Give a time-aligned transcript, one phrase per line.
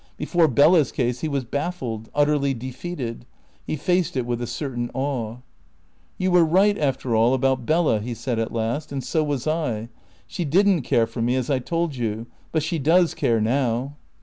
[0.17, 3.27] Before Bella's case he was baffled, utterly defeated.
[3.67, 5.37] He faced it with a certain awe.
[6.17, 8.91] "You were right, after all, about Bella," he said at last.
[8.91, 9.89] "And so was I.
[10.25, 12.25] She didn't care for me, as I told you.
[12.51, 13.93] But she does care now."